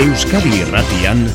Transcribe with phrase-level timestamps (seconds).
[0.00, 1.28] Euskadi Irratian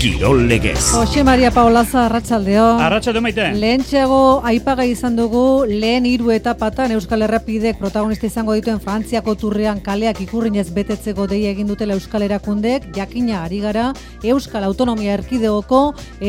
[0.00, 0.80] Kirol Legez.
[0.94, 2.64] Jose Maria Paolaza Arratsaldeo.
[2.80, 3.50] Arratsalde maite.
[3.52, 10.22] Lehentxeago aipaga izan dugu lehen hiru etapatan Euskal Errepidek protagonista izango dituen Frantziako turrean kaleak
[10.24, 13.90] ikurrinez betetzeko dei egin dutela Euskal Erakundek, jakina ari gara
[14.24, 15.80] Euskal Autonomia Erkidegoko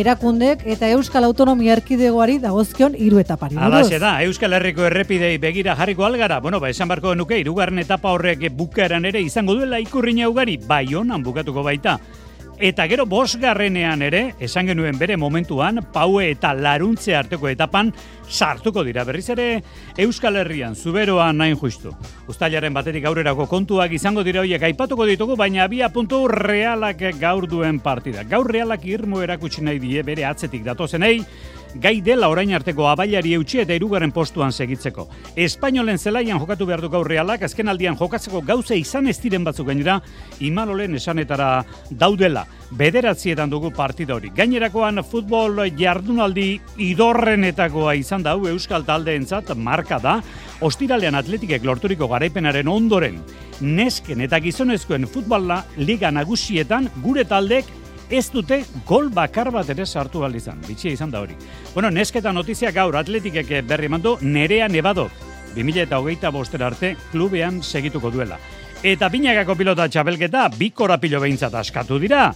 [0.03, 3.55] erakundek eta Euskal Autonomia Erkidegoari dagozkion hiru etapari.
[3.55, 6.41] Alaxe da, Euskal Herriko errepidei begira jarriko algara.
[6.43, 10.89] Bueno, ba, esan barko nuke, irugarren etapa horrek bukaeran ere izango duela ikurrina ugari, bai
[10.91, 12.01] honan bukatuko baita.
[12.61, 17.89] Eta gero bosgarrenean ere, esan genuen bere momentuan, paue eta laruntze arteko etapan
[18.29, 19.01] sartuko dira.
[19.01, 19.47] Berriz ere,
[19.97, 21.89] Euskal Herrian, zuberoa nain justu.
[22.29, 27.79] Uztailaren baterik aurrerako kontuak izango dira horiek aipatuko ditugu, baina abia puntu realak gaur duen
[27.81, 28.21] partida.
[28.29, 31.15] Gaur realak irmo erakutsi nahi die bere atzetik datozenei,
[31.75, 35.07] gai dela orain arteko abailari eutxi eta irugarren postuan segitzeko.
[35.35, 39.67] Espainolen zelaian jokatu behar du gaur realak, azken aldian jokatzeko gauze izan ez diren batzuk
[39.67, 40.01] gainera,
[40.39, 42.45] imalolen esanetara daudela.
[42.71, 44.31] Bederatzietan dugu partida hori.
[44.35, 50.19] Gainerakoan futbol jardunaldi idorrenetakoa izan da, Euskal taldeentzat marka da,
[50.61, 53.19] ostiralean atletikek lorturiko garaipenaren ondoren,
[53.61, 57.80] nesken eta gizonezkoen futbola liga nagusietan gure taldek
[58.11, 60.59] ez dute gol bakar bat ere sartu ahal izan.
[60.67, 61.35] Bitxia izan da hori.
[61.73, 65.09] Bueno, nesketa notizia gaur atletikek berri mandu nerea nebado.
[65.55, 68.37] 2000 eta hogeita bostera arte klubean segituko duela.
[68.83, 72.31] Eta binagako pilota txapelketa bi korapilo behintzat askatu dira.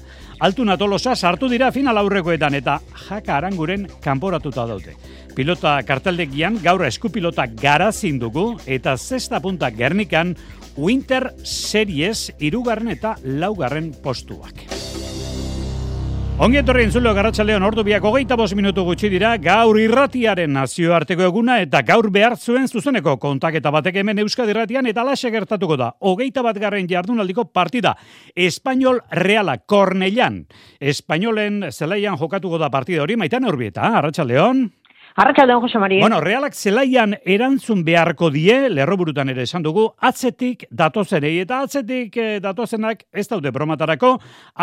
[0.46, 4.94] Altuna tolosa sartu dira final aurrekoetan eta jaka aranguren kanporatuta daute.
[5.36, 10.36] Pilota karteldegian gaur eskupilota garazin dugu eta zesta punta gernikan
[10.78, 14.75] Winter Series irugarren eta laugarren postuak.
[16.36, 21.62] Ongi etorri entzulo garratxaleon ordu biak hogeita bos minutu gutxi dira gaur irratiaren nazioarteko eguna
[21.63, 25.94] eta gaur behar zuen zuzeneko kontaketa batek hemen Euskadi irratian eta lase gertatuko da.
[26.03, 27.95] Hogeita bat garren jardunaldiko partida.
[28.35, 30.41] Espainol Reala, Kornellan.
[30.78, 34.66] Espainolen zelaian jokatuko da partida hori, maitan urbieta, arratxaleon.
[35.16, 36.02] Arratxaldeon, Jose Mari.
[36.02, 42.42] Bueno, realak zelaian erantzun beharko die, lerroburutan ere esan dugu, atzetik datozenei, eta atzetik eh,
[42.44, 44.12] datozenak ez daude bromatarako,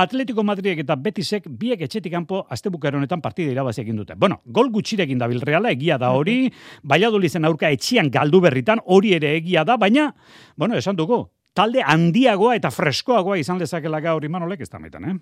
[0.05, 4.13] Atletico Madridek eta Betisek biek etxetik kanpo astebukero honetan partida irabazi egin dute.
[4.15, 6.53] Bueno, gol gutxirekin dabil reala, egia da hori,
[7.31, 10.13] zen aurka etxian galdu berritan, hori ere egia da, baina,
[10.57, 15.17] bueno, esan dugu, talde handiagoa eta freskoagoa izan lezakela gaur imanolek ez da eh?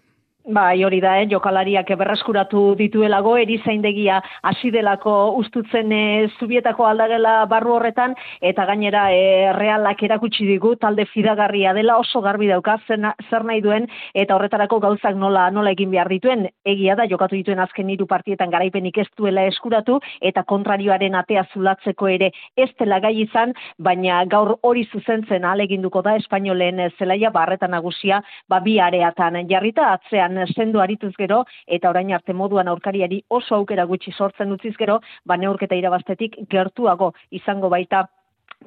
[0.51, 1.27] Bai, hori da, eh?
[1.31, 4.17] jokalariak berreskuratu dituelago, erizaindegia
[4.51, 6.01] hasi delako ustutzen e,
[6.41, 12.49] zubietako aldagela barru horretan, eta gainera e, realak erakutsi digu, talde fidagarria dela oso garbi
[12.51, 17.39] dauka, zer nahi duen, eta horretarako gauzak nola nola egin behar dituen, egia da, jokatu
[17.39, 20.01] dituen azken hiru partietan garaipenik ez duela eskuratu,
[20.33, 26.17] eta kontrarioaren atea zulatzeko ere ez dela gai izan, baina gaur hori zuzentzen aleginduko da,
[26.19, 28.19] espainolen zelaia, barretan nagusia,
[28.49, 33.85] ba, bi areatan jarrita, atzean sendo arituz gero eta orain arte moduan aurkariari oso aukera
[33.85, 38.07] gutxi sortzen utziz gero, ba neurketa irabaztetik gertuago izango baita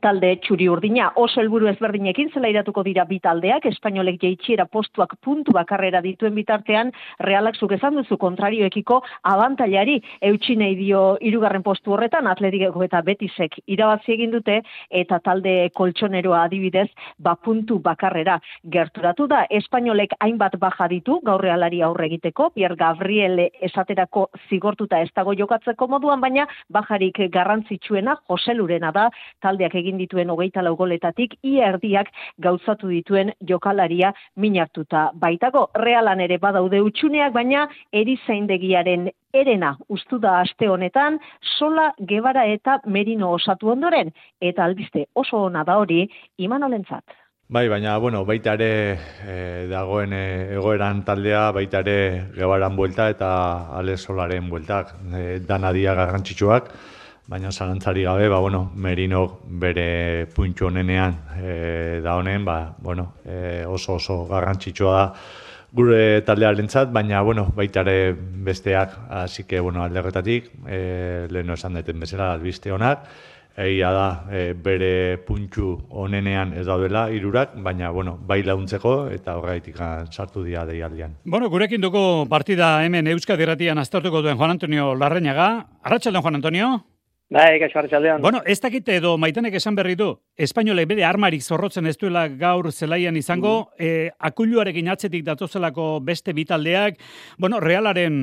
[0.04, 1.10] talde txuri urdina.
[1.20, 6.92] Oso helburu ezberdinekin zela iratuko dira bi taldeak, espainolek jeitxiera postuak puntu bakarrera dituen bitartean,
[7.24, 9.00] realak zuk esan duzu kontrarioekiko
[9.32, 10.00] abantailari
[10.30, 14.60] eutxinei dio irugarren postu horretan, atletikeko eta betisek irabazi egin dute,
[14.92, 16.90] eta talde koltsoneroa adibidez,
[17.20, 18.40] ba puntu bakarrera
[18.76, 19.46] gerturatu da.
[19.50, 25.88] Espainolek hainbat baja ditu, gaur realari aurre egiteko, Pierre Gabriel esaterako zigortuta ez dago jokatzeko
[25.88, 29.08] moduan, baina bajarik garrantzitsuena, Jose Lurena da,
[29.42, 32.12] taldeak egin dituen hogeita laugoletatik, ia erdiak
[32.42, 35.70] gauzatu dituen jokalaria minartuta baitago.
[35.76, 41.20] Realan ere badaude utxuneak, baina erizaindegiaren erena ustu da aste honetan,
[41.58, 46.06] sola, gebara eta merino osatu ondoren, eta albiste oso ona da hori,
[46.38, 47.04] iman olentzat.
[47.54, 48.98] Bai, baina, bueno, baita ere
[49.30, 49.34] e,
[49.70, 50.24] dagoen e,
[50.56, 51.98] egoeran taldea, baita ere
[52.34, 53.30] gebaran buelta eta
[53.78, 56.72] ale solaren bueltak, e, danadia garrantzitsuak
[57.28, 63.64] baina zalantzari gabe, ba, bueno, Merino bere puntxo honenean e, da honen, ba, bueno, e,
[63.66, 65.08] oso oso garrantzitsua da
[65.74, 72.00] gure taldearentzat, baina bueno, baita ere besteak, así que bueno, alderretatik, eh leno esan deten
[72.00, 73.08] bezala albiste honak,
[73.58, 79.78] egia da e, bere puntxu honenean ez daudela hirurak, baina bueno, bai launtzeko eta horreitik
[80.12, 81.18] sartu dira deialdian.
[81.26, 85.68] Bueno, gurekin dugu partida hemen Euskadi Erratian aztertuko duen Juan Antonio Larreñaga.
[85.82, 86.93] Arratsaldean Juan Antonio.
[87.34, 88.22] Bai, gaixo hartzaldean.
[88.22, 92.68] Bueno, ez dakite edo maitanek esan berri du, espainolek bere armarik zorrotzen ez duela gaur
[92.72, 93.86] zelaian izango, mm.
[93.88, 97.00] e, akuluarekin atzetik datozelako beste bitaldeak,
[97.42, 98.20] bueno, realaren,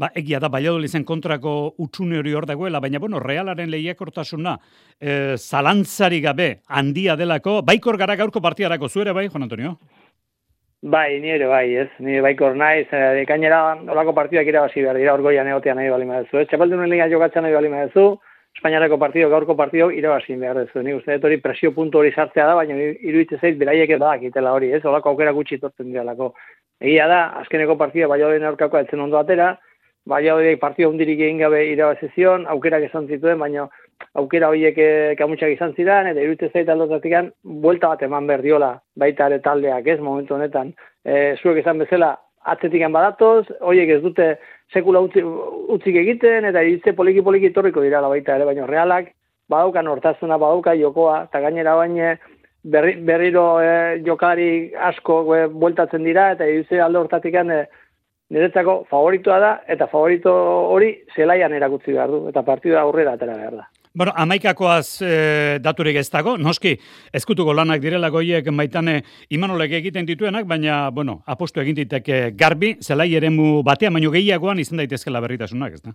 [0.00, 4.54] ba, egia da, baiadol zen kontrako utxune hori hor dagoela, baina, bueno, realaren lehiakortasuna,
[4.96, 9.74] e, zalantzari gabe, handia delako, baikor gara gaurko partiarako zuere, bai, Juan Antonio?
[10.80, 11.90] Bai, ni ere bai, ez.
[12.04, 16.08] Ni bai kor naiz, eh, gainera olako partidak irabazi behar dira orgoian egotea nahi bali
[16.08, 16.38] madezu.
[16.38, 18.04] Ez txapeldunen liga jokatzen nahi bali madezu,
[18.56, 20.80] Espainiareko partido, gaurko partido irabazi behar dezu.
[20.82, 24.70] Ni uste hori presio puntu hori sartzea da, baina iruditzen zait beraiek da akitela hori,
[24.72, 24.80] ez?
[24.84, 26.32] Olako aukera gutxi tortzen diralako.
[26.80, 29.50] Egia da, azkeneko partida bai hori aurkakoa etzen ondo atera,
[30.08, 33.66] bai hori partio hundirik egin gabe irabazi zion, aukerak esan zituen, baina
[34.16, 38.70] aukera horiek eh, kamutxak izan zidan, eta iruditzen zait aldotatik buelta bat eman behar diola
[38.96, 40.72] baita ere taldeak, ez, momentu honetan.
[41.04, 42.14] E, zuek esan bezala,
[42.52, 44.36] atzetik badatoz, horiek ez dute
[44.72, 45.22] sekula utzi,
[45.74, 49.12] utzik egiten, eta iritze poliki-poliki torriko dira baita ere, baina realak,
[49.48, 52.16] badauka nortazuna, badauka jokoa, eta gainera baina
[52.64, 57.64] berri, berriro e, jokari asko e, bueltatzen dira, eta iritze alde hortatik e,
[58.34, 60.32] niretzako favoritoa da, eta favorito
[60.74, 63.68] hori zelaian erakutzi behar du, eta partida aurrera atera behar da.
[63.96, 65.12] Bueno, amaikakoaz e,
[65.64, 66.74] daturik ez dago, noski,
[67.16, 68.98] ezkutuko lanak direla goiek maitane
[69.32, 74.84] imanolek egiten dituenak, baina, bueno, apostu egin diteke garbi, zelai eremu batean, baino gehiagoan izan
[74.84, 75.94] daitezkela berritasunak, ez da?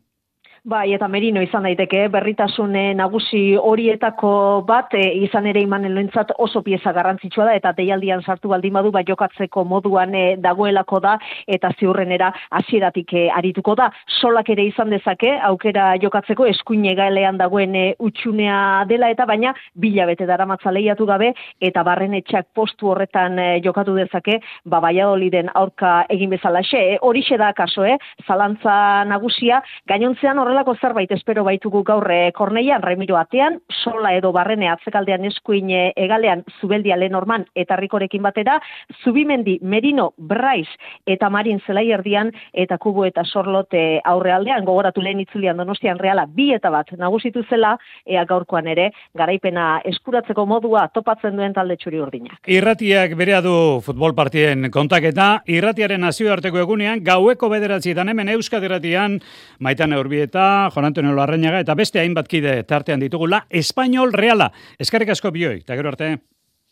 [0.64, 6.62] Bai, eta merino izan daiteke, berritasun nagusi horietako bat, e, izan ere imanen loentzat oso
[6.62, 11.16] pieza garrantzitsua da, eta deialdian sartu baldin badu, bai jokatzeko moduan e, dagoelako da,
[11.48, 12.28] eta ziurrenera
[12.60, 13.88] hasieratik e, arituko da.
[14.20, 20.30] Solak ere izan dezake, aukera jokatzeko eskuine gailean dagoen e, utxunea dela, eta baina bilabete
[20.30, 26.30] dara lehiatu gabe, eta barren etxak postu horretan e, jokatu dezake, ba, baiadoliden aurka egin
[26.30, 27.98] bezalaxe, e, horixe da kaso, eh?
[28.28, 34.34] zalantza nagusia, gainontzean horre horrelako zerbait espero baitugu gaur e, Korneian Remiro atean, sola edo
[34.36, 38.58] barrene atzekaldean eskuin egalean zubeldia lenorman eta rikorekin batera,
[39.04, 40.68] zubimendi Merino Brais
[41.08, 46.50] eta Marin Zelai erdian eta kubo eta sorlote aurrealdean gogoratu lehen itzulian donostian reala bi
[46.54, 52.42] eta bat nagusitu zela ea gaurkoan ere garaipena eskuratzeko modua topatzen duen talde txuri urdinak.
[52.52, 53.56] Irratiak berea du
[53.86, 59.20] futbol partien kontaketa, irratiaren nazioarteko egunean gaueko bederatzi hemen Euskadiratian
[59.60, 64.52] maitan eurbieta eta Jon Antonio Larrañaga eta beste hainbat kide tartean ditugula Espainol Reala.
[64.80, 66.16] Eskerrik asko bioi, eta gero arte.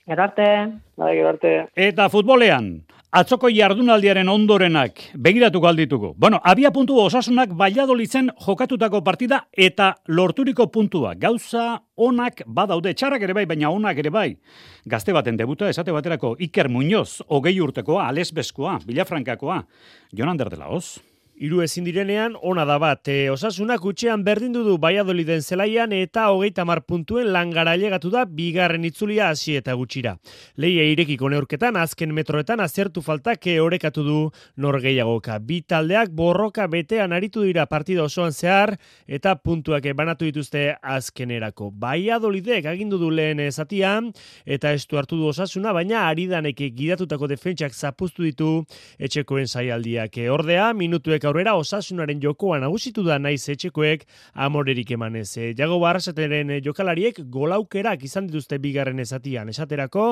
[0.10, 0.46] Gero arte.
[0.98, 1.52] Bai, gero arte.
[1.76, 2.72] Eta futbolean,
[3.14, 6.16] atzoko jardunaldiaren ondorenak begiratu galdituko.
[6.18, 11.14] Bueno, abia puntu osasunak baiadolitzen jokatutako partida eta lorturiko puntua.
[11.14, 14.32] Gauza onak badaude, txarrak ere bai, baina onak ere bai.
[14.86, 19.62] Gazte baten debuta esate baterako Iker Muñoz, hogei urtekoa, Alesbeskoa, Bilafrankakoa,
[20.18, 20.58] Jonander de
[21.40, 21.50] la Hoz.
[21.50, 26.66] Iru ezin direnean, ona da bat, e, osasunak utxean berdin du Baiadoliden zelaian eta hogeita
[26.66, 30.18] mar puntuen langara alegatu da bigarren itzulia hasi eta gutxira.
[30.58, 35.40] Leia irekiko neurketan, azken metroetan azertu faltak orekatu du norgeiagoka.
[35.40, 38.78] Bi taldeak borroka betean aritu dira partida osoan zehar
[39.08, 41.72] eta puntuak banatu dituzte azkenerako.
[41.72, 44.12] Baiadolidek agindu du lehen zatian
[44.46, 48.66] eta estu hartu du osasuna, baina aridanek gidatutako defentsak zapuztu ditu
[49.00, 50.20] etxekoen zaialdiak.
[50.30, 55.30] Ordea, minutuek aurrera osasunaren jokoa nagusitu da naiz etxekoek amorerik emanez.
[55.38, 59.50] E, Jago barrasateren eh, jokalariek golaukerak izan dituzte bigarren ezatian.
[59.54, 60.08] Esaterako,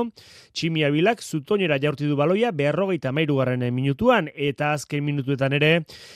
[0.53, 5.71] tximia bilak zutonera jaurti du baloia berrogeita mairu garren eh, minutuan eta azken minutuetan ere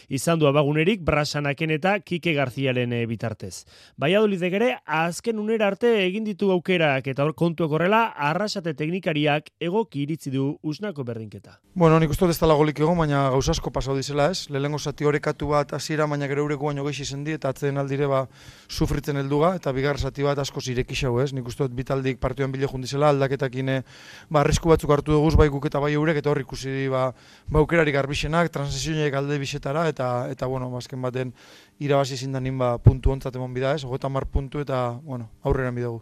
[0.09, 3.65] izan du abagunerik brasanaken eta kike garziaren bitartez.
[3.97, 10.31] Baiadolidek ere, azken unera arte egin ditu aukerak eta kontuak horrela arrasate teknikariak egoki iritzi
[10.33, 11.57] du usnako berdinketa.
[11.73, 14.49] Bueno, nik uste ez dela golik egon, baina gauzasko pasau dizela ez.
[14.51, 18.07] Lehengo zati horekatu bat hasiera baina gero ureko baino gehi izen di, eta atzen aldire
[18.11, 18.25] ba,
[18.69, 21.31] sufritzen helduga eta bigar zati bat asko zirek isau ez.
[21.33, 23.81] Nik uste bitaldik partioan bile jundizela aldaketakine
[24.29, 27.07] ba, arrisku batzuk hartu dugu bai guk eta bai eurek eta hor ikusi ba,
[27.47, 31.33] ba aukerari garbixenak, transizioiek alde bisetara eta, eta bueno, bazken ba, baten
[31.79, 36.01] irabazi zindan ba, puntu ontzat emon bida ez, mar puntu eta bueno, aurrera bidagu.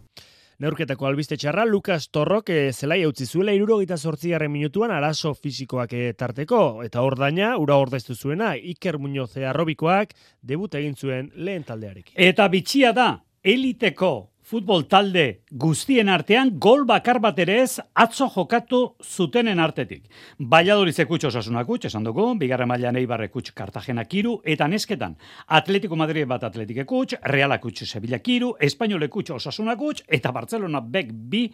[0.60, 6.02] Neurketako albiste txarra, Lukas Torrok e, zelai utzi zuela irurogeita sortzigarren minutuan arazo fizikoak e,
[6.12, 6.82] tarteko.
[6.84, 10.12] Eta hor daina, ura ordeztu zuena, Iker Muñoz arrobikoak
[10.44, 12.12] debut egin zuen lehen taldearekin.
[12.12, 13.08] Eta bitxia da,
[13.40, 20.08] eliteko futbol talde guztien artean gol bakar bat ere ez atzo jokatu zutenen artetik.
[20.38, 25.14] Baiadori zekutxo osasunak utx, esan dugu, bigarre mailan eibarre kutx Kartagena kiru, eta nesketan
[25.46, 30.82] Atletico Madrid bat Atletike kutx, Reala kutx Sevilla kiru, Espainole kutx osasunak utx, eta Barcelona
[30.82, 31.44] bek bi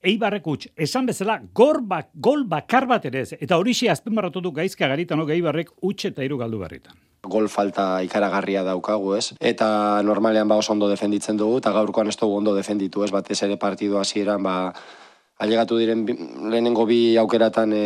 [0.00, 4.14] Eibarre kutx, esan bezala, gol, bak, gol bakar bat ere ez, eta hori xe azpen
[4.16, 6.96] barratu du gaizka garitan, Eibarrek utx eta iru galdu berritan
[7.30, 9.34] gol falta ikaragarria daukagu, ez?
[9.40, 13.10] Eta normalean ba oso ondo defenditzen dugu eta gaurkoan ez dugu ondo defenditu, ez?
[13.12, 14.72] Batez ere partidu hasieran ba
[15.40, 16.06] ailegatu diren
[16.50, 17.84] lehenengo bi aukeratan e,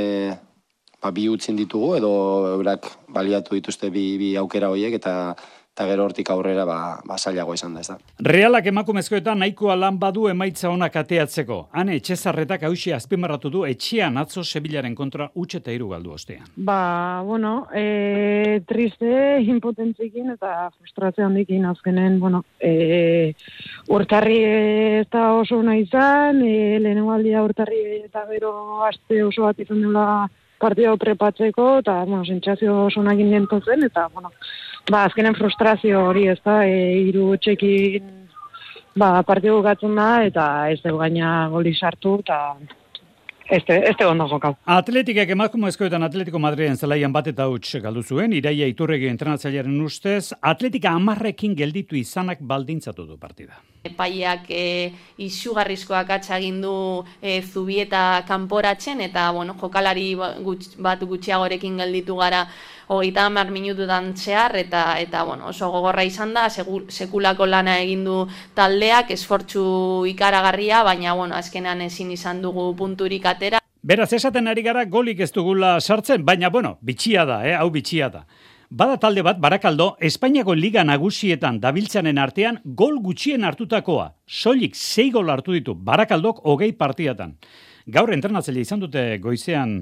[1.03, 2.13] ba, bi utzin ditugu edo
[2.55, 5.35] eurak baliatu dituzte bi, bi aukera horiek eta
[5.75, 7.97] eta gero hortik aurrera ba, ba zailago izan da, ez da.
[8.23, 11.57] Realak emakumezkoetan nahikoa lan badu emaitza onak ateatzeko.
[11.75, 16.47] Hane, etxezarretak hausi azpimarratu du etxean atzo Sevillaren kontra utxe eta iru galdu ostean.
[16.55, 19.11] Ba, bueno, e, triste,
[19.57, 23.35] impotentzikin eta frustrazio handikin azkenen, bueno, e,
[23.91, 24.39] urtarri
[25.03, 28.55] eta oso nahi izan, e, lehenengo aldia urtarri eta gero
[28.87, 30.07] aste oso bat izan dela
[30.65, 33.33] partida prepatzeko, eta, bueno, sentsazio oso nahin
[33.65, 34.33] zen, eta, bueno,
[34.91, 38.11] ba, azkenen frustrazio hori ez da, e, iru txekin
[38.97, 42.57] ba, partidu gatzen da, eta ez dugu gaina goli sartu, eta
[43.49, 44.57] Este, este ondo jokau.
[44.65, 50.95] Atletikek emakumezkoetan Atletico Madriden zelaian bat eta huts galdu zuen, iraia iturregi entrenatzailearen ustez, Atletika
[50.97, 53.61] amarrekin gelditu izanak baldintzatu du partida.
[53.85, 56.77] Epaiak e, izugarrizkoak atxagin du
[57.21, 60.33] e, zubieta kanporatzen, eta bueno, jokalari ba,
[60.89, 62.47] bat gutxiagorekin gelditu gara
[62.89, 68.17] hogeita hamar minututan zehar, eta, eta bueno, oso gogorra izan da, sekulako lana egin du
[68.55, 73.61] taldeak, esfortzu ikaragarria, baina bueno, azkenean ezin izan dugu punturik atera.
[73.85, 77.55] Beraz, esaten ari gara golik ez dugula sartzen, baina bueno, bitxia da, eh?
[77.55, 78.25] hau bitxia da.
[78.75, 84.09] Bada talde bat, Barakaldo, Espainiako Liga nagusietan dabiltzanen artean gol gutxien hartutakoa.
[84.27, 87.37] Soilik sei gol hartu ditu Barakaldok hogei partidatan.
[87.85, 89.75] Gaur entrenatzaile izan dute goizean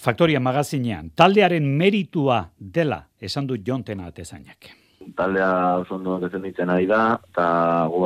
[0.00, 1.10] Faktoria magazinean.
[1.14, 4.70] Taldearen meritua dela esan du jontena atezainak.
[5.16, 5.50] Taldea
[5.82, 7.46] oso ondo defenditzen ari da, eta
[7.92, 8.00] gu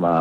[0.00, 0.14] ba,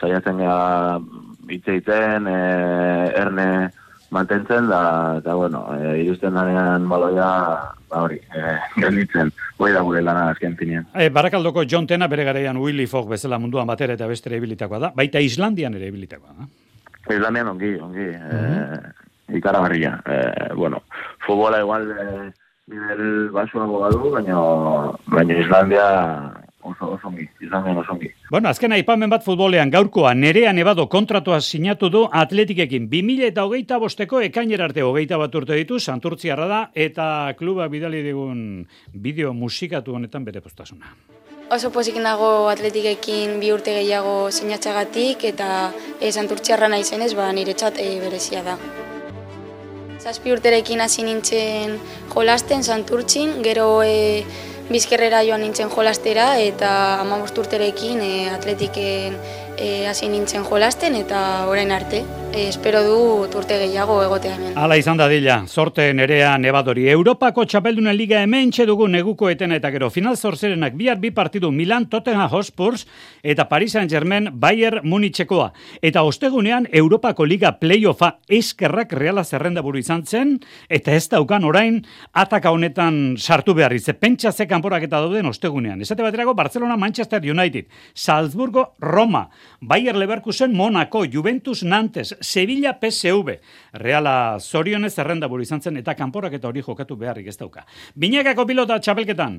[0.00, 0.98] saiatzen gara
[1.46, 3.70] bitzeiten, e, erne
[4.10, 7.28] mantentzen, da, eta bueno, e, iruzten danean baloia,
[7.90, 10.88] ba hori, e, gelditzen, hori da gure lana azken finean.
[10.94, 15.22] E, Barakaldoko jontena bere gareian Willy Fogg bezala munduan batera eta bestere ebilitakoa da, baita
[15.22, 16.48] Islandian ere ebilitakoa da.
[17.08, 18.08] Islamian ongi, ongi.
[18.10, 18.92] Mm -hmm.
[19.28, 20.02] e, ikaragarria.
[20.06, 20.82] E, bueno,
[21.26, 22.32] futbola igual e,
[22.66, 24.36] nivel basuago badu, baina,
[25.06, 25.86] baina Islandia
[26.62, 27.28] oso, oso ongi.
[27.40, 28.10] Islandia oso ongi.
[28.30, 32.88] Bueno, azken aipamen bat futbolean gaurkoa nerea nebado kontratua sinatu du atletikekin.
[32.90, 38.02] 2000 eta hogeita bosteko ekainer arte hogeita bat urte ditu, santurtziarra da, eta kluba bidali
[38.02, 40.94] digun bideo musikatu honetan bere postasuna.
[41.50, 45.48] Oso pozik nago atletikekin bi urte gehiago sinatxagatik eta
[45.98, 48.54] e, santurtziarra nahi zenez, ba, nire txat e, berezia da.
[49.98, 51.74] Zazpi urterekin hasi nintzen
[52.14, 54.22] jolasten santurtzin, gero e,
[54.70, 59.18] bizkerrera joan nintzen jolastera eta amabost urterekin e, atletiken
[59.90, 64.56] hasi nintzen jolasten eta orain arte e, espero du turte gehiago egotea hemen.
[64.58, 66.86] Hala izan da dila, sorte nerea nebadori.
[66.90, 71.86] Europako txapeldunen liga hemen dugu neguko etena eta gero final zorzerenak bihar bi partidu Milan,
[71.86, 72.86] Tottenham Hotspurs
[73.22, 75.52] eta Paris Saint-Germain Bayern Munichekoa.
[75.82, 81.82] Eta ostegunean Europako liga playoffa eskerrak reala zerrenda buru izan zen eta ez daukan orain
[82.12, 83.92] ataka honetan sartu behar ize.
[83.92, 85.80] Pentsa ze kanporak eta dauden ostegunean.
[85.80, 89.28] Esate baterako Barcelona, Manchester United, Salzburgo, Roma,
[89.60, 93.38] Bayer Leverkusen, Monaco, Juventus, Nantes, Sevilla PSV.
[93.80, 97.64] Reala zorionez zerrenda buru izan zen eta kanporak eta hori jokatu beharrik ez dauka.
[97.96, 99.38] Binekako pilota txapelketan.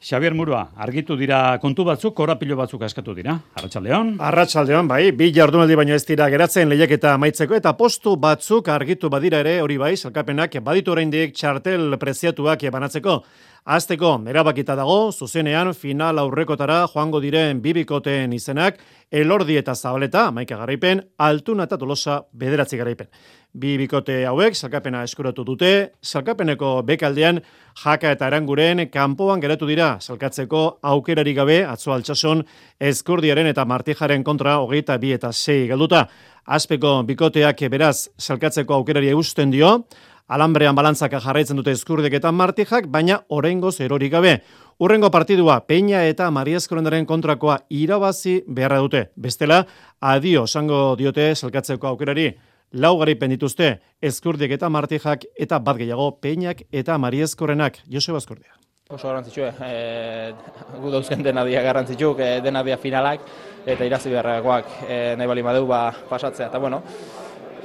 [0.00, 3.36] Xavier Murua, argitu dira kontu batzuk, korapilo batzuk askatu dira.
[3.58, 4.14] Arratxaldeon?
[4.30, 5.10] Arratxaldeon, bai.
[5.12, 9.76] Bi jardunaldi baino ez dira geratzen lehiaketa amaitzeko eta postu batzuk argitu badira ere hori
[9.76, 13.22] bai, salkapenak baditu oraindik txartel preziatuak banatzeko.
[13.68, 18.78] Azteko, erabakita dago, zuzenean final aurrekotara joango diren bibikoteen izenak,
[19.12, 23.10] elordi eta zabaleta, maika garaipen, altuna eta tolosa bederatzi garaipen.
[23.52, 27.42] Bi bikote hauek, salkapena eskuratu dute, salkapeneko bekaldean
[27.84, 32.44] jaka eta eranguren kanpoan geratu dira, salkatzeko aukerari gabe, atzo altsason,
[32.80, 36.06] eskurdiaren eta martijaren kontra hogeita bi eta sei galduta.
[36.46, 39.82] Azpeko bikoteak beraz salkatzeko aukerari eusten dio,
[40.30, 44.36] Alambrean balantzaka jarraitzen dute eskurdek eta martijak, baina orengo zerorik gabe.
[44.78, 49.00] Urrengo partidua, Peña eta Maria Eskorendaren kontrakoa irabazi beharra dute.
[49.16, 49.64] Bestela,
[50.00, 52.28] adio sango diote salkatzeko aukerari.
[52.70, 57.82] Lau garipen dituzte, eskurdiek eta martijak eta bat gehiago Peñak eta Maria Eskorenak.
[57.90, 58.54] Joseba Eskurdia.
[58.90, 60.32] Oso garrantzitsu, eh,
[60.78, 63.20] gu dauzken dena dia garrantzitsu, eh, dena dia finalak,
[63.66, 66.46] eta irazi beharrakoak eh, nahi bali madeu ba, pasatzea.
[66.46, 66.82] Eta bueno,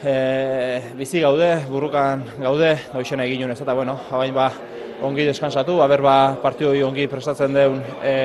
[0.05, 4.49] e, bizi gaude, burrukan gaude, doixena egin unez, eta bueno, habain ba,
[5.05, 8.15] ongi deskansatu, haber ba, partidu ongi prestatzen deun e,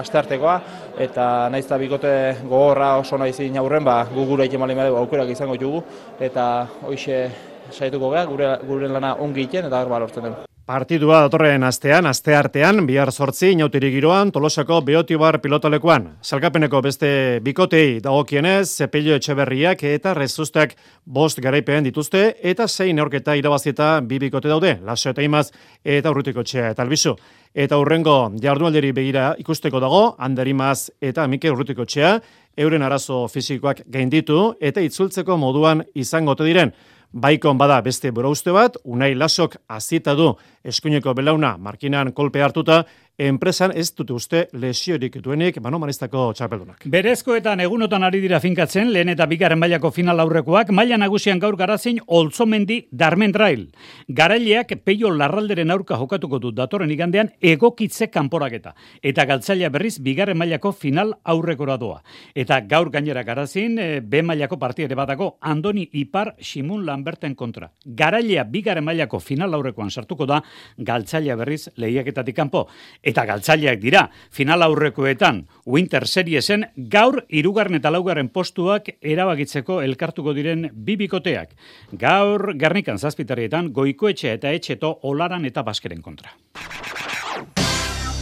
[0.00, 0.56] asteartekoa,
[0.98, 2.12] eta naiz eta bikote
[2.44, 5.82] gogorra oso nahi zin aurren, ba, gu gure egin mali aukerak izango jugu,
[6.20, 6.46] eta
[6.82, 7.24] hoxe
[7.70, 10.49] saietuko gara, gure, gure lana ongi iten, eta garba lortzen dugu.
[10.70, 16.04] Partidua datorren astean, aste artean, bihar sortzi, inautiri giroan, tolosako beotibar pilotolekuan.
[16.22, 17.08] Salkapeneko beste
[17.42, 22.20] bikotei dagokienez, Zepillo Etxeberriak eta Rezustak bost garaipean dituzte,
[22.52, 25.48] eta zein neorketa irabazieta bi bikote daude, laso eta imaz,
[25.82, 27.16] eta urrutiko txea eta albizu.
[27.50, 32.14] Eta hurrengo jardunalderi begira ikusteko dago, Anderimaz eta Mike urrutiko txea,
[32.62, 36.70] euren arazo fizikoak gainditu eta itzultzeko moduan izango te diren.
[37.10, 40.28] Baikon bada beste borauste bat, unai lasok azita du
[40.64, 42.84] eskuineko belauna markinan kolpe hartuta,
[43.20, 46.86] enpresan ez dute uste lesiorik duenik manomanistako txapeldunak.
[46.88, 52.00] Berezkoetan egunotan ari dira finkatzen, lehen eta bigarren mailako final aurrekoak, maila nagusian gaur garazin
[52.06, 53.66] olzomendi darmen trail.
[54.08, 58.72] Garaileak peio larralderen aurka jokatuko du datoren igandean egokitze kanporaketa.
[59.02, 62.00] Eta galtzaila berriz bigarren mailako final aurrekora doa.
[62.34, 67.68] Eta gaur gainera garazin, e, B mailako partiere batako Andoni Ipar Simun Lamberten kontra.
[67.84, 70.40] Garailea bigarren mailako final aurrekoan sartuko da
[70.78, 72.66] galtzaila berriz lehiaketatik kanpo
[73.02, 74.08] eta galtzaileak dira.
[74.30, 81.54] Final aurrekoetan Winter Seriesen gaur irugarren eta laugarren postuak erabakitzeko elkartuko diren bibikoteak.
[81.92, 86.34] Gaur garnikan zazpitarietan goikoetxe eta etxeto olaran eta baskeren kontra.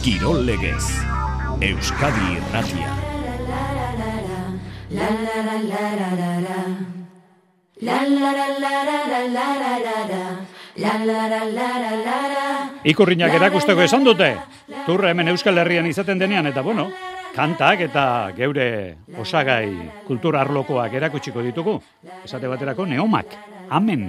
[0.03, 0.85] Kirol legez.
[1.59, 2.93] Euskadi Irratia.
[4.91, 6.61] La la la la la la la.
[7.81, 10.58] La la la la la la la la la la.
[10.79, 12.45] La la la la la la la.
[12.87, 14.29] Ikurriñak erakusteko esan dute.
[14.85, 16.87] Turra hemen Euskal Herrian izaten denean eta bueno,
[17.35, 18.05] kantak eta
[18.37, 18.69] geure
[19.19, 19.67] osagai
[20.07, 21.75] kultura arlokoak erakutsiko ditugu.
[22.23, 23.35] Esate baterako neomak.
[23.69, 24.07] Amen.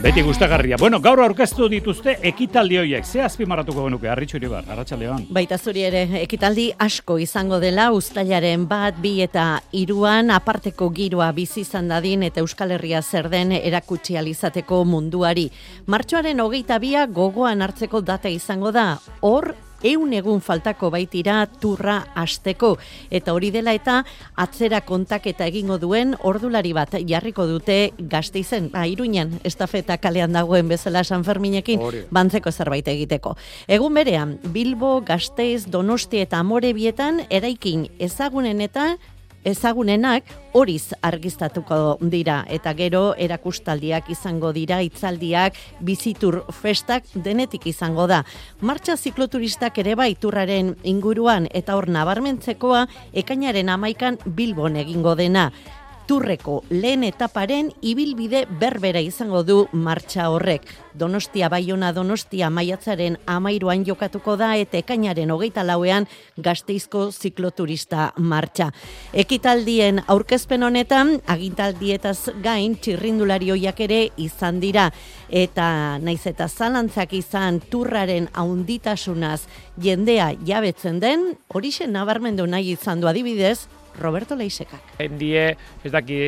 [0.00, 0.76] Beti gustagarria.
[0.80, 3.04] Bueno, gaur aurkeztu dituzte ekitaldi horiek.
[3.04, 5.26] Ze azpimarratuko genuke, Arritxu Iribar, Arratxaldeon.
[5.30, 11.62] Baita zuri ere, ekitaldi asko izango dela, ustailaren bat, bi eta iruan, aparteko giroa bizi
[11.64, 15.50] izan dadin eta Euskal Herria zer den erakutsi alizateko munduari.
[15.86, 22.76] Martxoaren hogeita bia gogoan hartzeko data izango da, hor eun egun faltako baitira turra asteko.
[23.10, 24.00] Eta hori dela eta
[24.36, 31.04] atzera kontaketa egingo duen ordulari bat jarriko dute gazteizen, ba, iruñan, estafeta kalean dagoen bezala
[31.04, 33.36] San Ferminekin, bantzeko zerbait egiteko.
[33.68, 38.96] Egun berean, Bilbo, Gasteiz, Donosti eta Amore bietan, eraikin ezagunen eta
[39.44, 48.22] ezagunenak horiz argiztatuko dira eta gero erakustaldiak izango dira hitzaldiak bizitur festak denetik izango da.
[48.60, 55.50] Martxa zikloturistak ere baiturraren inguruan eta hor nabarmentzekoa ekainaren amaikan Bilbon egingo dena
[56.10, 60.64] turreko lehen etaparen ibilbide berbera izango du martxa horrek.
[60.98, 68.72] Donostia Baiona Donostia maiatzaren amairuan jokatuko da eta ekainaren hogeita lauean gazteizko zikloturista martxa.
[69.14, 74.90] Ekitaldien aurkezpen honetan, agintaldietaz gain txirrindulari hoiak ere izan dira.
[75.30, 79.44] Eta naiz eta zalantzak izan turraren haunditasunaz
[79.78, 83.60] jendea jabetzen den, horixe nabarmendu nahi izan du adibidez,
[84.00, 84.96] Roberto Leisekak.
[84.98, 86.20] Endie, ez daki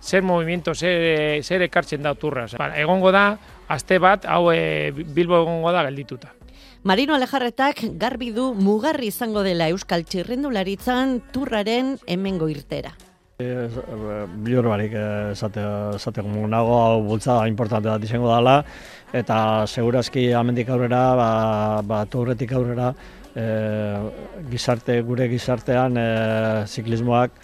[0.00, 2.46] zer movimiento, zer, zer ekartzen da turra.
[2.58, 3.24] Ba, egongo da,
[3.68, 6.32] aste bat, hau e, Bilbo egongo da geldituta.
[6.82, 12.94] Marino Alejarretak garbi du mugarri izango dela Euskal Txirrindularitzan turraren hemengo irtera.
[13.40, 14.94] Bilor barik
[15.32, 18.62] esate, nago hau bultza importante bat izango dela
[19.12, 21.30] eta segurazki amendik aurrera, ba,
[21.84, 22.94] ba turretik aurrera,
[23.34, 23.46] e,
[24.50, 26.08] gizarte gure gizartean e,
[26.66, 27.36] ziklismoak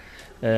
[0.43, 0.53] e,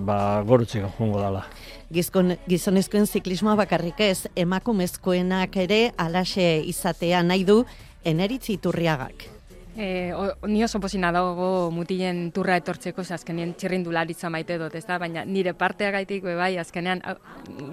[0.00, 1.44] ba, gorutziko jungo dela.
[1.92, 7.62] Gizkon, gizonezkoen ziklismoa bakarrik ez, emakumezkoenak ere alaxe izatea nahi du
[8.04, 9.37] eneritzi turriagak.
[9.80, 14.82] E, o, ni oso pozina dago mutilen turra etortzeko, ze azkenean txirrindularitza maite dut, ez
[14.88, 14.96] da?
[14.98, 16.98] Baina nire partea gaitik, bai, azkenean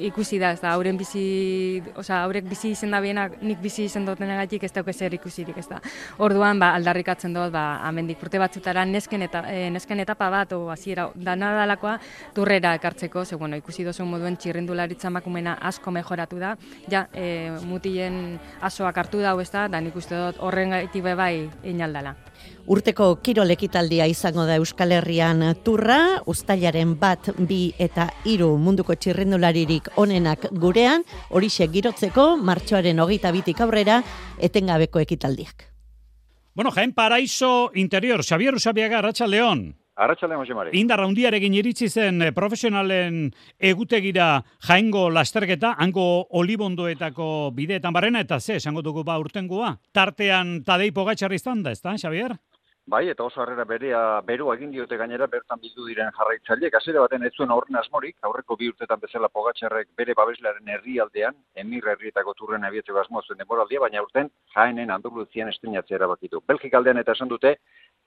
[0.05, 4.05] ikusi da, ez da, hauren bizi, oza, haurek bizi izen da bienak, nik bizi izen
[4.05, 5.79] duten gaitik ez dauk ezer ikusirik, ez da?
[6.21, 10.69] Orduan, ba, aldarrikatzen dut, ba, amendik urte batzutara nesken, eta, e, nesken etapa bat, o,
[10.69, 11.95] hasiera dana dalakoa,
[12.37, 16.53] turrera ekartzeko, ze, bueno, ikusi dozu moduen txirrindularitza makumena asko mejoratu da,
[16.85, 21.49] ja, e, mutilen asoak hartu dau, ez da, da nik uste dut horren gaitik bai,
[21.65, 22.15] inalda dela.
[22.67, 29.91] Urteko kirol ekitaldia izango da Euskal Herrian turra, ustailaren bat, bi eta hiru munduko txirrendularirik
[30.01, 34.01] onenak gurean, horixe girotzeko martxoaren hogeita bitik aurrera,
[34.39, 35.69] etengabeko ekitaldiak.
[36.55, 39.84] Bueno, Jaén Paraíso Interior, Xavier Usabiaga, Racha León.
[39.95, 40.71] Arratxaldean, Jose Mari.
[40.75, 43.29] Indar handiarekin iritsi zen eh, profesionalen
[43.71, 49.77] egutegira jaingo lasterketa, hango olibondoetako bideetan barrena, eta ze, esango dugu ba urtengoa.
[49.95, 52.35] Tartean Tadei Pogatxarri izan da, ez da, Xavier?
[52.85, 57.23] Bai, eta oso harrera berea beru egin diote gainera bertan bildu diren jarraitzaileek hasiera baten
[57.25, 62.67] ez zuen aurren asmorik, aurreko bi urtetan bezala Pogačarrek bere babeslearen herrialdean, Emir herrietako turren
[62.69, 66.43] abiatzeko asmoa zuen denboraldia, baina urten jaenen Andaluzian estreinatzea erabakitu.
[66.45, 67.55] Belgik aldean eta esan dute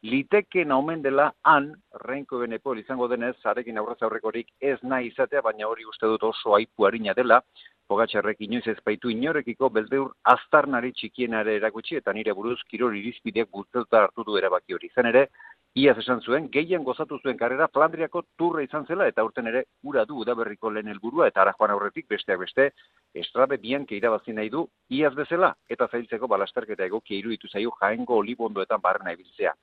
[0.02, 1.72] liteken omen dela han
[2.04, 6.54] Renko Benepol izango denez, zarekin aurrez aurrekorik ez nahi izatea, baina hori uste dut oso
[6.54, 7.42] aipu harina dela,
[7.88, 14.02] Pogatxarrek inoiz ez baitu inorekiko beldeur aztarnari txikienare erakutsi eta nire buruz kirol irizpideak bultzeuta
[14.02, 14.90] hartu du erabaki hori.
[14.92, 15.22] Izan ere,
[15.78, 20.04] iaz esan zuen, gehien gozatu zuen karrera Flandriako turra izan zela eta urten ere ura
[20.04, 22.70] du udaberriko lehen helburua eta ara joan aurretik besteak beste
[23.22, 24.66] estrabe bian irabazi nahi du
[25.00, 29.54] iaz bezala eta zailtzeko balasterketa egokia iruditu zaio jaengo olibondoetan barrena ibiltzea.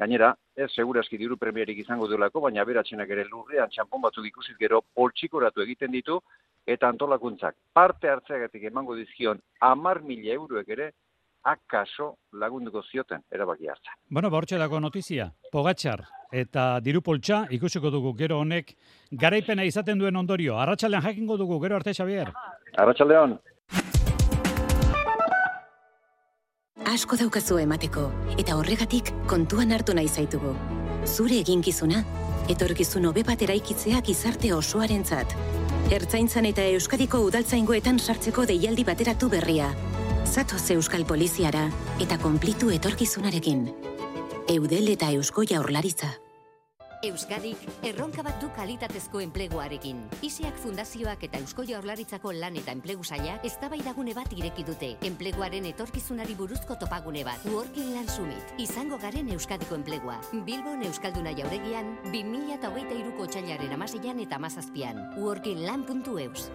[0.00, 4.80] Gainera, ez seguraski diru premierik izango duelako, baina beratxenak ere lurrean txampon batzuk ikusiz gero
[4.96, 6.16] poltsikoratu egiten ditu,
[6.66, 10.90] eta antolakuntzak parte hartzeagatik emango dizkion amar mila euroek ere,
[11.44, 13.92] akaso lagunduko zioten erabaki hartzen.
[14.08, 18.74] Bueno, bortxe dago notizia, Pogatxar eta diru poltsa ikusiko dugu gero honek
[19.22, 20.58] garaipena izaten duen ondorio.
[20.62, 22.32] Arratxaldean jakingo dugu gero arte Xavier.
[22.78, 23.38] Arratxaldean.
[26.90, 30.56] Asko daukazu emateko, eta horregatik kontuan hartu nahi zaitugu.
[31.06, 32.00] Zure eginkizuna,
[32.50, 35.36] etorkizun hobe bat eraikitzea gizarte osoarentzat.
[35.94, 39.68] Ertzaintzan eta Euskadiko udaltzaingoetan sartzeko deialdi bateratu berria.
[40.26, 41.68] Zatoz Euskal Poliziara
[42.02, 43.62] eta konplitu etorkizunarekin.
[44.50, 46.10] Eudel eta Eusko Jaurlaritza.
[47.00, 50.02] Euskadik erronka bat du kalitatezko enpleguarekin.
[50.26, 54.90] Isiak Fundazioak eta Eusko Jaurlaritzako lan eta enplegu saia eztabaidagune bat ireki dute.
[55.08, 57.40] Enpleguaren etorkizunari buruzko topagune bat.
[57.48, 58.54] Working Land Summit.
[58.60, 60.20] Izango garen Euskadiko enplegua.
[60.44, 65.04] Bilbon Euskalduna jauregian 2023ko otsailaren 16an eta 17an.
[65.16, 66.50] workingland.eus.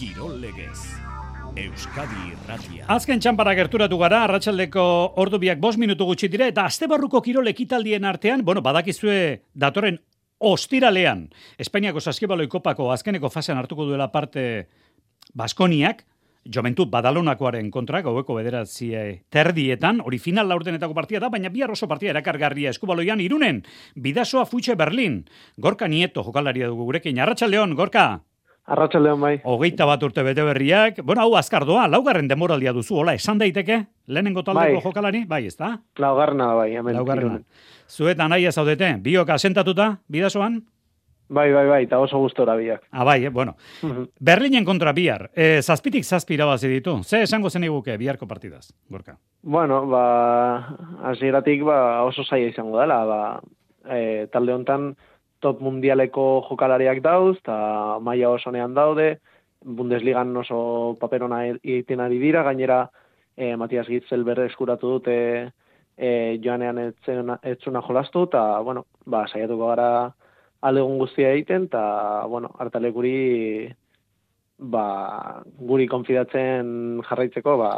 [0.00, 1.11] Kirol legez.
[1.52, 2.86] Euskadi Irratia.
[2.88, 4.82] Azken txampara gerturatu gara, arratsaldeko
[5.20, 9.98] ordu biak bost minutu gutxi dire, eta azte barruko kirol ekitaldien artean, bueno, badakizue datoren
[10.42, 11.26] ostiralean,
[11.60, 14.66] Espainiako saskibaloi kopako azkeneko fasean hartuko duela parte
[15.36, 16.02] Baskoniak,
[16.42, 22.10] Joventud Badalonakoaren kontra, gaueko bederatzie terdietan, hori final laurdenetako partia da, baina bihar oso partia
[22.16, 23.62] erakargarria eskubaloian irunen,
[23.94, 25.22] bidasoa futxe Berlin,
[25.60, 28.22] Gorka Nieto jokalaria dugu gurekin, arratsaldeon Gorka!
[28.66, 29.32] Arratxaldeon bai.
[29.42, 33.80] Hogeita bat urte bete berriak, bueno, hau azkar doa, laugarren demoraldia duzu, hola, esan daiteke,
[34.06, 34.82] lehenengo taldeko Bai.
[34.84, 35.72] jokalari, bai, ez da?
[35.98, 36.94] Laugarrena bai, hemen.
[36.94, 37.40] Laugarrena.
[37.40, 37.46] Irunen.
[37.90, 40.60] Zuet anaia zaudete, biok asentatuta, bidasoan?
[41.32, 42.84] Bai, bai, bai, eta oso gustora biak.
[42.92, 43.56] Ah, bai, eh, bueno.
[44.20, 46.98] Berlinen kontra bihar, e, zazpitik zazpi irabazi ditu.
[47.02, 49.16] Ze esango zen iguke biharko partidaz, gorka?
[49.42, 50.76] Bueno, ba,
[51.08, 53.40] hasieratik ba, oso zaila izango dela, ba,
[53.90, 54.92] e, talde hontan
[55.42, 59.16] top mundialeko jokalariak dauz, eta maila oso nean daude,
[59.62, 62.80] Bundesligan oso paperona egiten ari dira, gainera
[63.36, 65.16] e, Matias Gitzel berre eskuratu dute
[65.96, 69.90] e, joanean etzena, etzuna jolastu, eta, bueno, ba, saiatuko gara
[70.62, 71.84] aldegun guztia egiten, eta,
[72.30, 73.14] bueno, hartalekuri
[74.58, 77.72] ba, guri konfidatzen jarraitzeko, ba,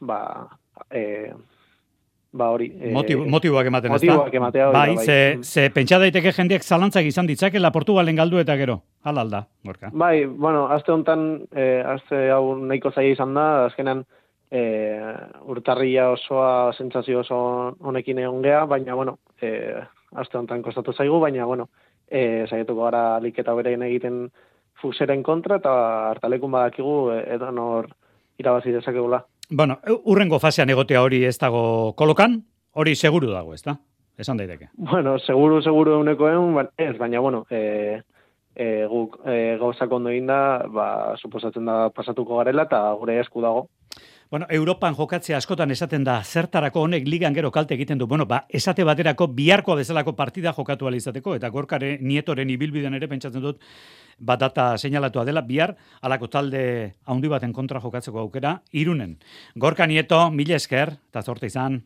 [0.00, 0.20] ba,
[0.90, 1.32] e,
[2.34, 2.66] ba hori.
[2.80, 7.06] E, Motibo, motiboak ematen, motiboak ematea, hori da, Bai, ze, ze pentsa daiteke jendeak zalantzak
[7.06, 8.80] izan ditzakela Portugalen galdu eta gero.
[9.06, 9.92] Hala alda, gorka.
[9.92, 14.02] Bai, bueno, aste honetan, e, aste hau nahiko zaila izan da, azkenan
[14.50, 14.62] e,
[15.54, 17.38] urtarria osoa, sentsazio oso
[17.80, 19.54] honekin egon gea, baina, bueno, e,
[20.18, 21.68] aste honetan kostatu zaigu, baina, bueno,
[22.10, 24.24] e, saiatuko gara liketa berein egiten
[24.82, 25.74] fuseren kontra, eta
[26.10, 27.92] hartalekun badakigu e, edo nor
[28.42, 29.22] irabazi dezakegula.
[29.50, 32.40] Bueno, urrengo fasean egotea hori ez dago kolokan,
[32.72, 33.76] hori seguru dago, ez da?
[34.18, 34.70] Esan daiteke.
[34.78, 38.00] Bueno, seguru, seguru euneko egun, ba, ez, baina, bueno, e,
[38.54, 40.86] e, guk e, gauzak ondo da, ba,
[41.18, 43.68] suposatzen da pasatuko garela, eta gure esku dago.
[44.34, 48.08] Bueno, Europan jokatzea askotan esaten da zertarako honek ligan gero kalte egiten du.
[48.10, 53.40] Bueno, ba, esate baterako biharko bezalako partida jokatu izateko eta gorkare nietoren ibilbidean ere pentsatzen
[53.40, 53.62] dut
[54.18, 59.20] bat data seinalatua dela bihar alako talde handi baten kontra jokatzeko aukera irunen.
[59.54, 61.84] Gorka nieto, mila esker, eta zorte izan.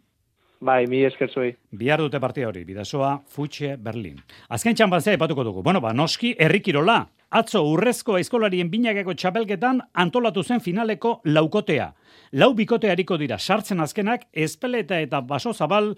[0.61, 1.55] Bai, mi esker zuei.
[1.71, 4.23] Bihar dute partida hori, bidasoa, Futxe, Berlin.
[4.49, 5.63] Azken txampantzea ipatuko dugu.
[5.63, 7.11] Bueno, ba, noski, herrikirola.
[7.29, 11.91] Atzo urrezko aizkolarien binakeko txapelketan antolatu zen finaleko laukotea.
[12.33, 15.93] Lau bikote hariko dira sartzen azkenak, espeleta eta baso zabal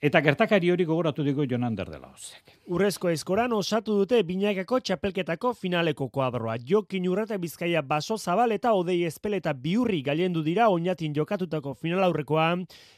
[0.00, 2.54] Eta gertakari hori gogoratu digo Jonan Derdela hozek.
[2.72, 6.54] Urrezko eskoran osatu dute binakako txapelketako finaleko koadroa.
[6.64, 12.06] Jokin urrata bizkaia baso zabal eta odei espel eta biurri gailendu dira oinatin jokatutako final
[12.06, 12.46] aurrekoa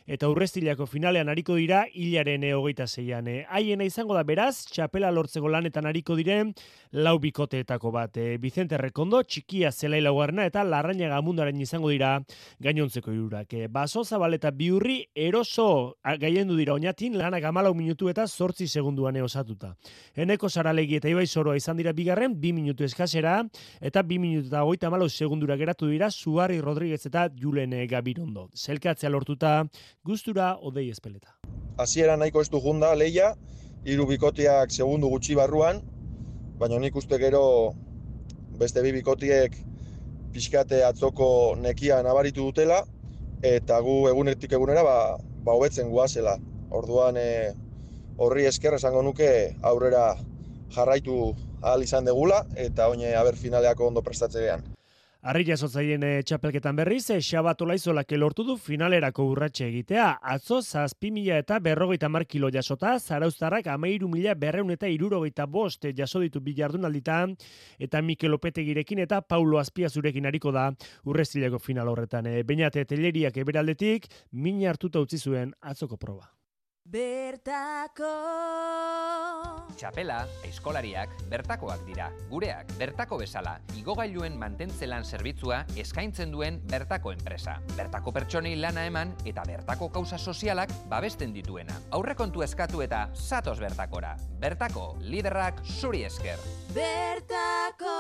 [0.07, 3.27] eta urreztilako finalean ariko dira hilaren hogeita zeian.
[3.51, 6.55] Haiena izango da beraz, txapela lortzeko lanetan ariko diren
[6.93, 8.17] lau bikoteetako bat.
[8.17, 12.15] E, Vicente Rekondo, txikia zelai laugarna eta larraina gamundaren izango dira
[12.63, 13.59] gainontzeko irurak.
[13.59, 18.67] E, baso zabal eta biurri eroso a- gailendu dira oinatin lanak amalau minutu eta zortzi
[18.69, 19.75] segunduan osatuta.
[20.17, 23.45] Eneko saralegi eta ibai zoroa izan dira bigarren, bi minutu eskasera,
[23.81, 28.49] eta bi minutu eta goita amalau segundura geratu dira Suarri Rodríguez eta Julen Gabirondo.
[28.55, 29.65] Zelkatzea lortuta,
[30.05, 31.37] gustura odei espeleta.
[31.79, 33.35] hasiera nahiko ez junda leia,
[33.85, 35.81] hiru bikotiak segundu gutxi barruan,
[36.59, 37.75] baina nik uste gero
[38.59, 39.57] beste bi bikotiek
[40.33, 42.85] pixkate atzoko nekia nabaritu dutela,
[43.43, 46.37] eta gu egunetik egunera ba, ba hobetzen guazela.
[46.73, 47.31] Orduan e,
[48.17, 49.31] horri esker esango nuke
[49.63, 50.05] aurrera
[50.73, 51.17] jarraitu
[51.63, 54.65] ahal izan degula, eta oine aber finaleako ondo prestatzean.
[55.23, 60.07] Arri jasotzaien eh, txapelketan berriz, e, Xabat Olaizolak lortu du finalerako urratxe egitea.
[60.33, 65.87] Atzo, zazpi mila eta berrogeita mar kilo jasota, zarauztarrak amairu mila berreun eta irurogeita bost
[65.87, 67.37] eh, jaso ditu bilardunalditan,
[67.79, 70.73] eta Mikel Opetegirekin eta Paulo Azpiazurekin hariko da
[71.07, 72.27] urreztileko final horretan.
[72.27, 76.33] E, Beñate teleriak eberaldetik, min hartuta utzi zuen atzoko proba.
[76.93, 78.09] Bertako
[79.81, 82.11] Txapela, eskolariak, bertakoak dira.
[82.29, 87.55] Gureak, bertako bezala, igogailuen mantentze lan zerbitzua eskaintzen duen bertako enpresa.
[87.79, 91.79] Bertako pertsonei lana eman eta bertako kausa sozialak babesten dituena.
[91.97, 94.13] Aurrekontu eskatu eta satos bertakora.
[94.43, 96.43] Bertako, liderrak zuri esker.
[96.77, 97.95] Bertako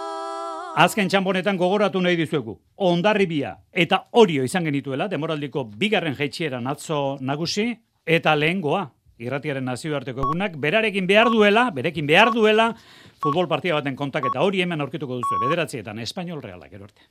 [0.85, 2.59] Azken txamponetan gogoratu nahi dizuegu.
[2.77, 7.71] Ondarribia eta orio izan genituela, demoraldiko bigarren jaitsieran atzo nagusi,
[8.07, 8.87] eta lehengoa,
[9.23, 12.73] irratiaren nazioarteko egunak, berarekin behar duela, berekin behar duela,
[13.23, 17.07] futbol partia baten kontak eta hori hemen aurkituko duzu, bederatzietan, Espainol Realak, gero arte.